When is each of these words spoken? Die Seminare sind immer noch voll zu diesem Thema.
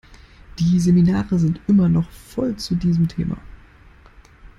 Die 0.57 0.79
Seminare 0.79 1.37
sind 1.37 1.61
immer 1.67 1.87
noch 1.87 2.09
voll 2.09 2.55
zu 2.55 2.73
diesem 2.73 3.07
Thema. 3.07 3.37